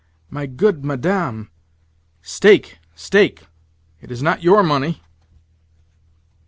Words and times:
"My 0.31 0.47
good 0.47 0.83
Madame—" 0.83 1.51
"Stake, 2.23 2.79
stake! 2.95 3.43
It 4.01 4.09
is 4.09 4.23
not 4.23 4.41
your 4.41 4.63
money." 4.63 5.03